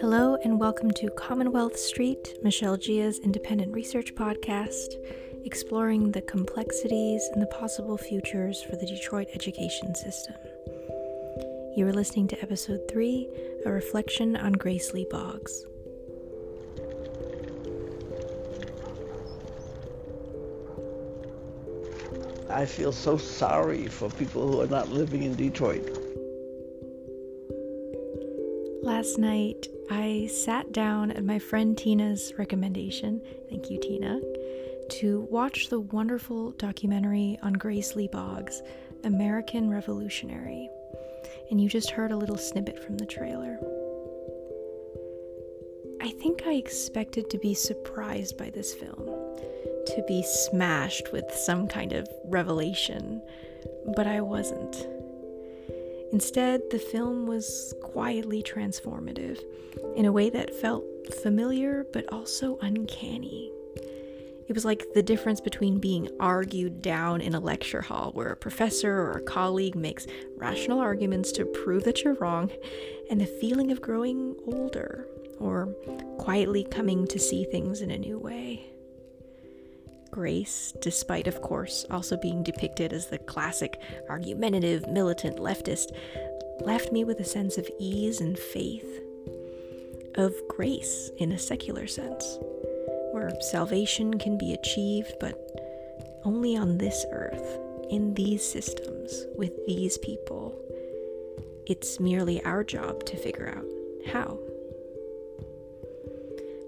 Hello, 0.00 0.36
and 0.42 0.58
welcome 0.58 0.90
to 0.90 1.10
Commonwealth 1.10 1.78
Street, 1.78 2.38
Michelle 2.42 2.76
Gia's 2.76 3.20
independent 3.20 3.72
research 3.72 4.14
podcast, 4.14 4.94
exploring 5.44 6.10
the 6.10 6.22
complexities 6.22 7.28
and 7.32 7.42
the 7.42 7.46
possible 7.46 7.96
futures 7.96 8.62
for 8.62 8.74
the 8.76 8.86
Detroit 8.86 9.28
education 9.34 9.94
system. 9.94 10.34
You 11.76 11.86
are 11.86 11.92
listening 11.92 12.26
to 12.28 12.42
episode 12.42 12.80
3, 12.88 13.28
a 13.66 13.70
reflection 13.70 14.36
on 14.36 14.54
Grace 14.54 14.92
Lee 14.92 15.06
Boggs. 15.10 15.66
I 22.50 22.64
feel 22.64 22.92
so 22.92 23.16
sorry 23.16 23.88
for 23.88 24.08
people 24.10 24.50
who 24.50 24.60
are 24.60 24.68
not 24.68 24.88
living 24.88 25.24
in 25.24 25.34
Detroit. 25.34 25.98
Last 28.82 29.18
night, 29.18 29.66
I 29.90 30.28
sat 30.32 30.72
down 30.72 31.10
at 31.10 31.24
my 31.24 31.40
friend 31.40 31.76
Tina's 31.76 32.32
recommendation, 32.38 33.20
thank 33.50 33.68
you, 33.68 33.80
Tina, 33.80 34.20
to 35.00 35.26
watch 35.28 35.68
the 35.68 35.80
wonderful 35.80 36.52
documentary 36.52 37.36
on 37.42 37.54
Grace 37.54 37.96
Lee 37.96 38.08
Boggs, 38.08 38.62
American 39.02 39.68
Revolutionary. 39.68 40.70
And 41.50 41.60
you 41.60 41.68
just 41.68 41.90
heard 41.90 42.12
a 42.12 42.16
little 42.16 42.38
snippet 42.38 42.78
from 42.84 42.96
the 42.96 43.06
trailer. 43.06 43.58
I 46.00 46.10
think 46.10 46.42
I 46.46 46.52
expected 46.52 47.28
to 47.30 47.38
be 47.38 47.54
surprised 47.54 48.38
by 48.38 48.50
this 48.50 48.72
film 48.72 49.25
to 49.86 50.04
be 50.06 50.22
smashed 50.22 51.12
with 51.12 51.30
some 51.32 51.66
kind 51.66 51.92
of 51.92 52.08
revelation, 52.24 53.22
but 53.94 54.06
I 54.06 54.20
wasn't. 54.20 54.86
Instead, 56.12 56.62
the 56.70 56.78
film 56.78 57.26
was 57.26 57.74
quietly 57.82 58.42
transformative 58.42 59.40
in 59.96 60.04
a 60.04 60.12
way 60.12 60.30
that 60.30 60.54
felt 60.54 60.84
familiar 61.22 61.86
but 61.92 62.10
also 62.12 62.58
uncanny. 62.60 63.50
It 64.48 64.54
was 64.54 64.64
like 64.64 64.86
the 64.94 65.02
difference 65.02 65.40
between 65.40 65.80
being 65.80 66.08
argued 66.20 66.80
down 66.80 67.20
in 67.20 67.34
a 67.34 67.40
lecture 67.40 67.82
hall 67.82 68.12
where 68.14 68.28
a 68.28 68.36
professor 68.36 68.92
or 68.92 69.12
a 69.12 69.22
colleague 69.22 69.74
makes 69.74 70.06
rational 70.36 70.78
arguments 70.78 71.32
to 71.32 71.44
prove 71.44 71.82
that 71.84 72.04
you're 72.04 72.14
wrong, 72.14 72.52
and 73.10 73.20
the 73.20 73.26
feeling 73.26 73.72
of 73.72 73.80
growing 73.80 74.36
older 74.46 75.08
or 75.40 75.66
quietly 76.18 76.64
coming 76.70 77.06
to 77.08 77.18
see 77.18 77.44
things 77.44 77.80
in 77.80 77.90
a 77.90 77.98
new 77.98 78.18
way. 78.18 78.64
Grace, 80.16 80.72
despite, 80.80 81.26
of 81.26 81.42
course, 81.42 81.84
also 81.90 82.16
being 82.16 82.42
depicted 82.42 82.94
as 82.94 83.08
the 83.08 83.18
classic 83.18 83.78
argumentative, 84.08 84.88
militant 84.88 85.36
leftist, 85.36 85.94
left 86.62 86.90
me 86.90 87.04
with 87.04 87.20
a 87.20 87.24
sense 87.24 87.58
of 87.58 87.68
ease 87.78 88.22
and 88.22 88.38
faith, 88.38 89.02
of 90.14 90.34
grace 90.48 91.10
in 91.18 91.32
a 91.32 91.38
secular 91.38 91.86
sense, 91.86 92.38
where 93.12 93.30
salvation 93.42 94.18
can 94.18 94.38
be 94.38 94.54
achieved, 94.54 95.12
but 95.20 95.38
only 96.24 96.56
on 96.56 96.78
this 96.78 97.04
earth, 97.12 97.58
in 97.90 98.14
these 98.14 98.42
systems, 98.42 99.26
with 99.36 99.52
these 99.66 99.98
people. 99.98 100.58
It's 101.66 102.00
merely 102.00 102.42
our 102.42 102.64
job 102.64 103.04
to 103.04 103.18
figure 103.18 103.52
out 103.54 103.66
how. 104.10 104.38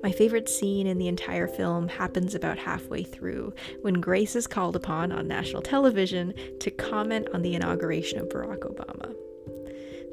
My 0.03 0.13
favorite 0.13 0.49
scene 0.49 0.87
in 0.87 0.99
the 0.99 1.09
entire 1.09 1.49
film 1.49 1.89
happens 1.89 2.35
about 2.35 2.59
halfway 2.59 3.03
through, 3.03 3.53
when 3.83 3.95
Grace 3.95 4.37
is 4.37 4.47
called 4.47 4.77
upon 4.77 5.11
on 5.11 5.27
national 5.27 5.63
television 5.63 6.35
to 6.61 6.71
comment 6.71 7.29
on 7.35 7.43
the 7.43 7.57
inauguration 7.57 8.21
of 8.21 8.29
Barack 8.29 8.61
Obama. 8.61 9.15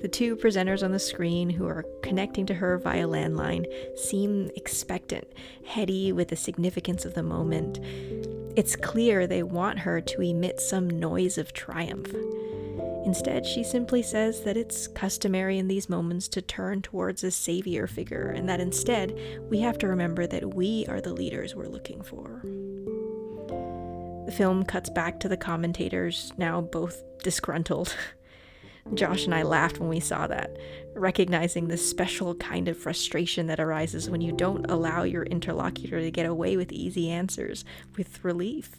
The 0.01 0.07
two 0.07 0.35
presenters 0.35 0.83
on 0.83 0.91
the 0.91 0.99
screen, 0.99 1.49
who 1.49 1.67
are 1.67 1.85
connecting 2.01 2.45
to 2.47 2.53
her 2.55 2.77
via 2.77 3.07
landline, 3.07 3.65
seem 3.95 4.49
expectant, 4.55 5.27
heady 5.65 6.11
with 6.11 6.29
the 6.29 6.35
significance 6.35 7.05
of 7.05 7.13
the 7.13 7.23
moment. 7.23 7.79
It's 8.57 8.75
clear 8.75 9.27
they 9.27 9.43
want 9.43 9.79
her 9.79 10.01
to 10.01 10.21
emit 10.21 10.59
some 10.59 10.89
noise 10.89 11.37
of 11.37 11.53
triumph. 11.53 12.13
Instead, 13.05 13.45
she 13.45 13.63
simply 13.63 14.01
says 14.01 14.41
that 14.41 14.57
it's 14.57 14.87
customary 14.87 15.59
in 15.59 15.67
these 15.67 15.89
moments 15.89 16.27
to 16.27 16.41
turn 16.41 16.81
towards 16.81 17.23
a 17.23 17.29
savior 17.29 17.85
figure, 17.85 18.29
and 18.29 18.49
that 18.49 18.59
instead, 18.59 19.17
we 19.49 19.59
have 19.59 19.77
to 19.77 19.87
remember 19.87 20.25
that 20.25 20.55
we 20.55 20.85
are 20.87 20.99
the 20.99 21.13
leaders 21.13 21.55
we're 21.55 21.67
looking 21.67 22.01
for. 22.01 22.41
The 24.25 24.33
film 24.35 24.63
cuts 24.63 24.89
back 24.89 25.19
to 25.19 25.29
the 25.29 25.37
commentators, 25.37 26.33
now 26.37 26.61
both 26.61 27.03
disgruntled. 27.23 27.95
Josh 28.93 29.25
and 29.25 29.33
I 29.33 29.43
laughed 29.43 29.79
when 29.79 29.89
we 29.89 29.99
saw 29.99 30.27
that, 30.27 30.57
recognizing 30.95 31.67
the 31.67 31.77
special 31.77 32.35
kind 32.35 32.67
of 32.67 32.77
frustration 32.77 33.47
that 33.47 33.59
arises 33.59 34.09
when 34.09 34.21
you 34.21 34.31
don't 34.31 34.69
allow 34.69 35.03
your 35.03 35.23
interlocutor 35.23 35.99
to 36.01 36.11
get 36.11 36.25
away 36.25 36.57
with 36.57 36.71
easy 36.71 37.09
answers 37.09 37.65
with 37.97 38.23
relief 38.23 38.71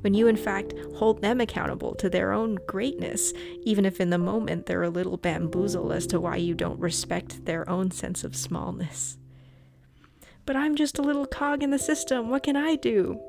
when 0.00 0.14
you 0.14 0.26
in 0.26 0.36
fact 0.36 0.74
hold 0.96 1.22
them 1.22 1.40
accountable 1.40 1.94
to 1.96 2.08
their 2.08 2.32
own 2.32 2.58
greatness, 2.66 3.32
even 3.62 3.84
if 3.84 4.00
in 4.00 4.10
the 4.10 4.18
moment 4.18 4.66
they're 4.66 4.82
a 4.82 4.90
little 4.90 5.16
bamboozled 5.16 5.92
as 5.92 6.06
to 6.08 6.20
why 6.20 6.36
you 6.36 6.54
don't 6.54 6.80
respect 6.80 7.44
their 7.44 7.68
own 7.68 7.90
sense 7.90 8.24
of 8.24 8.36
smallness. 8.36 9.18
But 10.46 10.56
I'm 10.56 10.76
just 10.76 10.98
a 10.98 11.02
little 11.02 11.26
cog 11.26 11.62
in 11.62 11.70
the 11.70 11.78
system, 11.78 12.30
what 12.30 12.42
can 12.42 12.56
I 12.56 12.76
do? 12.76 13.20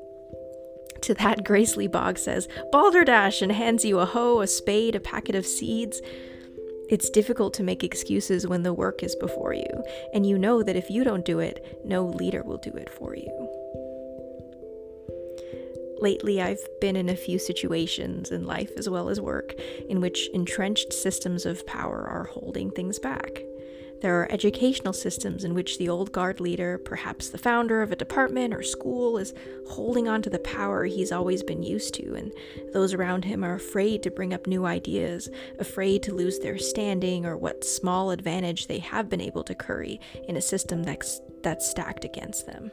To 1.02 1.14
that, 1.14 1.44
Grace 1.44 1.76
Lee 1.76 1.86
Boggs 1.86 2.22
says, 2.22 2.48
Balderdash, 2.72 3.42
and 3.42 3.52
hands 3.52 3.84
you 3.84 3.98
a 3.98 4.06
hoe, 4.06 4.40
a 4.40 4.46
spade, 4.46 4.94
a 4.94 5.00
packet 5.00 5.34
of 5.34 5.46
seeds. 5.46 6.00
It's 6.90 7.08
difficult 7.08 7.54
to 7.54 7.62
make 7.62 7.84
excuses 7.84 8.46
when 8.46 8.62
the 8.62 8.74
work 8.74 9.02
is 9.02 9.14
before 9.16 9.54
you, 9.54 9.84
and 10.12 10.26
you 10.26 10.36
know 10.36 10.62
that 10.62 10.76
if 10.76 10.90
you 10.90 11.04
don't 11.04 11.24
do 11.24 11.38
it, 11.38 11.80
no 11.84 12.04
leader 12.04 12.42
will 12.42 12.58
do 12.58 12.70
it 12.70 12.90
for 12.90 13.14
you. 13.14 13.39
Lately, 16.00 16.40
I've 16.40 16.66
been 16.80 16.96
in 16.96 17.10
a 17.10 17.16
few 17.16 17.38
situations 17.38 18.30
in 18.30 18.46
life 18.46 18.70
as 18.78 18.88
well 18.88 19.10
as 19.10 19.20
work 19.20 19.54
in 19.88 20.00
which 20.00 20.28
entrenched 20.30 20.94
systems 20.94 21.44
of 21.44 21.66
power 21.66 22.06
are 22.08 22.24
holding 22.24 22.70
things 22.70 22.98
back. 22.98 23.42
There 24.00 24.18
are 24.18 24.32
educational 24.32 24.94
systems 24.94 25.44
in 25.44 25.52
which 25.52 25.76
the 25.76 25.90
old 25.90 26.10
guard 26.10 26.40
leader, 26.40 26.78
perhaps 26.78 27.28
the 27.28 27.36
founder 27.36 27.82
of 27.82 27.92
a 27.92 27.96
department 27.96 28.54
or 28.54 28.62
school, 28.62 29.18
is 29.18 29.34
holding 29.68 30.08
on 30.08 30.22
to 30.22 30.30
the 30.30 30.38
power 30.38 30.86
he's 30.86 31.12
always 31.12 31.42
been 31.42 31.62
used 31.62 31.92
to, 31.96 32.14
and 32.14 32.32
those 32.72 32.94
around 32.94 33.26
him 33.26 33.44
are 33.44 33.54
afraid 33.54 34.02
to 34.02 34.10
bring 34.10 34.32
up 34.32 34.46
new 34.46 34.64
ideas, 34.64 35.28
afraid 35.58 36.02
to 36.04 36.14
lose 36.14 36.38
their 36.38 36.56
standing 36.56 37.26
or 37.26 37.36
what 37.36 37.62
small 37.62 38.10
advantage 38.10 38.68
they 38.68 38.78
have 38.78 39.10
been 39.10 39.20
able 39.20 39.44
to 39.44 39.54
curry 39.54 40.00
in 40.26 40.36
a 40.38 40.42
system 40.42 40.82
that's, 40.82 41.20
that's 41.42 41.68
stacked 41.68 42.06
against 42.06 42.46
them. 42.46 42.70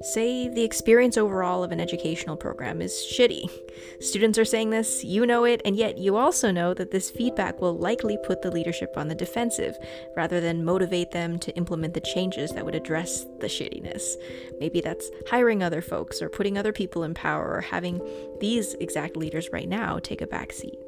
Say 0.00 0.48
the 0.48 0.62
experience 0.62 1.18
overall 1.18 1.64
of 1.64 1.72
an 1.72 1.80
educational 1.80 2.36
program 2.36 2.80
is 2.80 2.92
shitty. 2.92 3.50
Students 4.00 4.38
are 4.38 4.44
saying 4.44 4.70
this, 4.70 5.02
you 5.02 5.26
know 5.26 5.44
it, 5.44 5.60
and 5.64 5.74
yet 5.74 5.98
you 5.98 6.16
also 6.16 6.52
know 6.52 6.72
that 6.74 6.92
this 6.92 7.10
feedback 7.10 7.60
will 7.60 7.76
likely 7.76 8.16
put 8.24 8.40
the 8.40 8.50
leadership 8.50 8.96
on 8.96 9.08
the 9.08 9.14
defensive, 9.14 9.76
rather 10.16 10.40
than 10.40 10.64
motivate 10.64 11.10
them 11.10 11.36
to 11.40 11.54
implement 11.56 11.94
the 11.94 12.00
changes 12.00 12.52
that 12.52 12.64
would 12.64 12.76
address 12.76 13.24
the 13.40 13.48
shittiness. 13.48 14.14
Maybe 14.60 14.80
that's 14.80 15.10
hiring 15.28 15.64
other 15.64 15.82
folks, 15.82 16.22
or 16.22 16.28
putting 16.28 16.56
other 16.56 16.72
people 16.72 17.02
in 17.02 17.12
power, 17.14 17.56
or 17.56 17.60
having 17.60 18.00
these 18.40 18.74
exact 18.74 19.16
leaders 19.16 19.50
right 19.52 19.68
now 19.68 19.98
take 19.98 20.20
a 20.20 20.28
back 20.28 20.52
seat. 20.52 20.78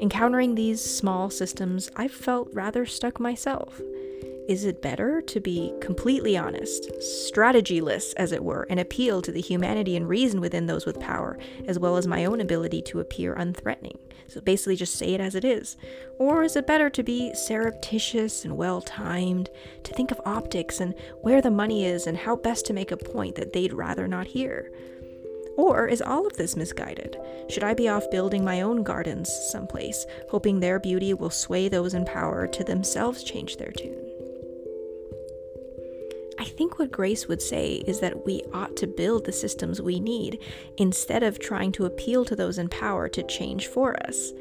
Encountering 0.00 0.56
these 0.56 0.82
small 0.82 1.30
systems, 1.30 1.88
I've 1.94 2.10
felt 2.10 2.48
rather 2.52 2.84
stuck 2.84 3.20
myself. 3.20 3.80
Is 4.50 4.64
it 4.64 4.82
better 4.82 5.20
to 5.20 5.38
be 5.38 5.72
completely 5.80 6.36
honest, 6.36 6.90
strategyless, 6.98 8.12
as 8.16 8.32
it 8.32 8.42
were, 8.42 8.66
and 8.68 8.80
appeal 8.80 9.22
to 9.22 9.30
the 9.30 9.40
humanity 9.40 9.96
and 9.96 10.08
reason 10.08 10.40
within 10.40 10.66
those 10.66 10.84
with 10.84 10.98
power, 10.98 11.38
as 11.68 11.78
well 11.78 11.96
as 11.96 12.08
my 12.08 12.24
own 12.24 12.40
ability 12.40 12.82
to 12.82 12.98
appear 12.98 13.36
unthreatening? 13.36 13.96
So 14.26 14.40
basically, 14.40 14.74
just 14.74 14.96
say 14.96 15.14
it 15.14 15.20
as 15.20 15.36
it 15.36 15.44
is. 15.44 15.76
Or 16.18 16.42
is 16.42 16.56
it 16.56 16.66
better 16.66 16.90
to 16.90 17.02
be 17.04 17.32
surreptitious 17.32 18.44
and 18.44 18.56
well 18.56 18.80
timed, 18.80 19.50
to 19.84 19.94
think 19.94 20.10
of 20.10 20.20
optics 20.24 20.80
and 20.80 20.96
where 21.20 21.40
the 21.40 21.52
money 21.52 21.84
is 21.84 22.08
and 22.08 22.16
how 22.16 22.34
best 22.34 22.66
to 22.66 22.72
make 22.72 22.90
a 22.90 22.96
point 22.96 23.36
that 23.36 23.52
they'd 23.52 23.72
rather 23.72 24.08
not 24.08 24.26
hear? 24.26 24.72
Or 25.56 25.86
is 25.86 26.02
all 26.02 26.26
of 26.26 26.36
this 26.36 26.56
misguided? 26.56 27.16
Should 27.48 27.62
I 27.62 27.74
be 27.74 27.88
off 27.88 28.10
building 28.10 28.44
my 28.44 28.62
own 28.62 28.82
gardens 28.82 29.32
someplace, 29.52 30.06
hoping 30.28 30.58
their 30.58 30.80
beauty 30.80 31.14
will 31.14 31.30
sway 31.30 31.68
those 31.68 31.94
in 31.94 32.04
power 32.04 32.48
to 32.48 32.64
themselves 32.64 33.22
change 33.22 33.56
their 33.56 33.70
tune? 33.70 34.09
Think 36.60 36.78
what 36.78 36.92
Grace 36.92 37.26
would 37.26 37.40
say 37.40 37.76
is 37.86 38.00
that 38.00 38.26
we 38.26 38.42
ought 38.52 38.76
to 38.76 38.86
build 38.86 39.24
the 39.24 39.32
systems 39.32 39.80
we 39.80 39.98
need 39.98 40.40
instead 40.76 41.22
of 41.22 41.38
trying 41.38 41.72
to 41.72 41.86
appeal 41.86 42.22
to 42.26 42.36
those 42.36 42.58
in 42.58 42.68
power 42.68 43.08
to 43.08 43.22
change 43.22 43.68
for 43.68 43.96
us. 44.06 44.32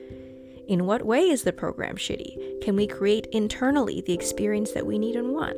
In 0.68 0.86
what 0.86 1.06
way 1.06 1.30
is 1.30 1.44
the 1.44 1.54
program 1.54 1.95
shitty? 1.95 2.60
Can 2.62 2.75
we 2.75 2.88
create 2.88 3.27
internally 3.27 4.01
the 4.01 4.12
experience 4.12 4.74
that 4.74 4.86
we 4.86 5.00
need 5.00 5.16
and 5.16 5.31
want? 5.31 5.56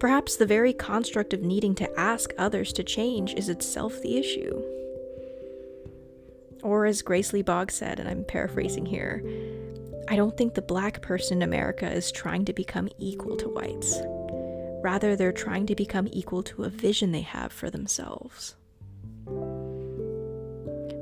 Perhaps 0.00 0.36
the 0.36 0.46
very 0.46 0.72
construct 0.72 1.34
of 1.34 1.42
needing 1.42 1.74
to 1.74 2.00
ask 2.00 2.32
others 2.38 2.72
to 2.72 2.82
change 2.82 3.34
is 3.34 3.50
itself 3.50 4.00
the 4.00 4.16
issue. 4.16 4.62
Or 6.62 6.86
as 6.86 7.02
Grace 7.02 7.34
Lee 7.34 7.42
Boggs 7.42 7.74
said, 7.74 8.00
and 8.00 8.08
I'm 8.08 8.24
paraphrasing 8.24 8.86
here, 8.86 9.22
I 10.08 10.16
don't 10.16 10.34
think 10.34 10.54
the 10.54 10.62
black 10.62 11.02
person 11.02 11.42
in 11.42 11.42
America 11.42 11.92
is 11.92 12.10
trying 12.10 12.46
to 12.46 12.54
become 12.54 12.88
equal 12.98 13.36
to 13.36 13.50
whites. 13.50 14.00
Rather, 14.84 15.16
they're 15.16 15.32
trying 15.32 15.64
to 15.64 15.74
become 15.74 16.06
equal 16.12 16.42
to 16.42 16.64
a 16.64 16.68
vision 16.68 17.10
they 17.10 17.22
have 17.22 17.50
for 17.50 17.70
themselves. 17.70 18.54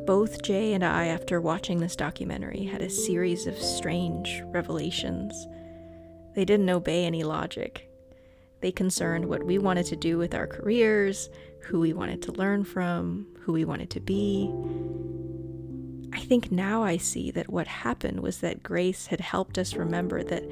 Both 0.07 0.43
Jay 0.43 0.73
and 0.73 0.85
I, 0.85 1.07
after 1.07 1.41
watching 1.41 1.81
this 1.81 1.97
documentary, 1.97 2.63
had 2.63 2.81
a 2.81 2.89
series 2.89 3.49
of 3.49 3.59
strange 3.59 4.41
revelations. 4.53 5.35
They 6.37 6.45
didn't 6.45 6.71
obey 6.71 7.05
any 7.05 7.25
logic. 7.25 7.91
They 8.61 8.71
concerned 8.71 9.25
what 9.25 9.43
we 9.43 9.59
wanted 9.59 9.87
to 9.87 9.97
do 9.97 10.17
with 10.17 10.33
our 10.33 10.47
careers, 10.47 11.29
who 11.63 11.81
we 11.81 11.93
wanted 11.93 12.23
to 12.23 12.33
learn 12.33 12.63
from, 12.63 13.27
who 13.41 13.53
we 13.53 13.65
wanted 13.65 13.91
to 13.91 14.01
be. 14.01 14.49
I 16.13 16.21
think 16.21 16.53
now 16.53 16.85
I 16.85 16.99
see 16.99 17.33
that 17.33 17.51
what 17.51 17.67
happened 17.67 18.21
was 18.21 18.39
that 18.39 18.63
Grace 18.63 19.07
had 19.07 19.21
helped 19.21 19.59
us 19.59 19.75
remember 19.75 20.23
that 20.23 20.45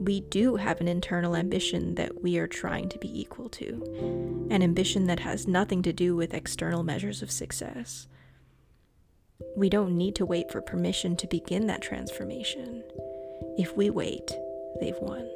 we 0.00 0.20
do 0.20 0.56
have 0.56 0.80
an 0.80 0.88
internal 0.88 1.36
ambition 1.36 1.94
that 1.96 2.22
we 2.22 2.38
are 2.38 2.46
trying 2.46 2.88
to 2.88 2.98
be 2.98 3.20
equal 3.20 3.50
to, 3.50 4.48
an 4.50 4.62
ambition 4.62 5.06
that 5.06 5.20
has 5.20 5.46
nothing 5.46 5.82
to 5.82 5.92
do 5.92 6.16
with 6.16 6.32
external 6.32 6.82
measures 6.82 7.20
of 7.20 7.30
success. 7.30 8.08
We 9.56 9.68
don't 9.68 9.98
need 9.98 10.14
to 10.16 10.24
wait 10.24 10.50
for 10.50 10.62
permission 10.62 11.16
to 11.16 11.26
begin 11.26 11.66
that 11.66 11.82
transformation. 11.82 12.82
If 13.58 13.76
we 13.76 13.90
wait, 13.90 14.32
they've 14.80 14.98
won. 15.00 15.28